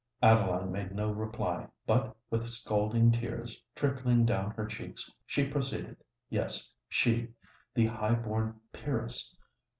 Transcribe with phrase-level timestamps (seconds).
[0.23, 7.85] Adeline made no reply; but, with scalding tears trickling down her cheeks, she proceeded—yes, she—the
[7.85, 9.35] high born peeress!